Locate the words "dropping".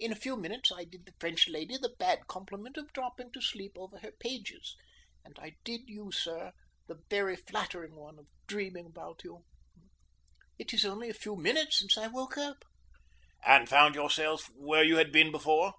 2.92-3.30